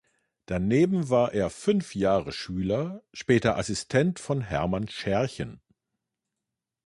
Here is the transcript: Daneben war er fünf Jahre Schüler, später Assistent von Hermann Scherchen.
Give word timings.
Daneben 0.47 1.11
war 1.11 1.31
er 1.31 1.51
fünf 1.51 1.93
Jahre 1.93 2.31
Schüler, 2.31 3.03
später 3.13 3.55
Assistent 3.55 4.17
von 4.19 4.41
Hermann 4.41 4.87
Scherchen. 4.87 5.61